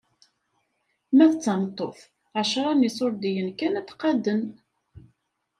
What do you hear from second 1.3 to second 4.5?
d tameṭṭut, ɛecṛa n iṣurdiyen kan ad qadden.